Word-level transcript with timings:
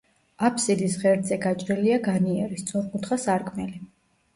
აფსიდის 0.47 0.95
ღერძზე 1.03 1.39
გაჭრილია 1.45 2.03
განიერი, 2.11 2.61
სწორკუთხა 2.67 3.23
სარკმელი. 3.31 3.85